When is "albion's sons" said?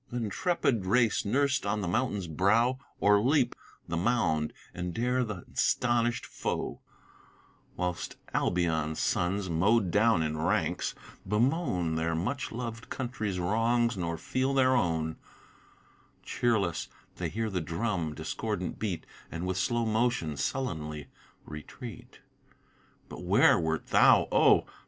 8.33-9.47